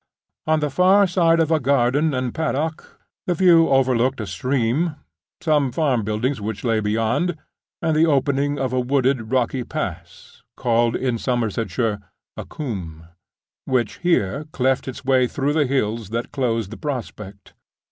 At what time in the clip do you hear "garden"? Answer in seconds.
1.59-2.11